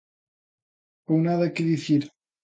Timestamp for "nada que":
1.27-1.67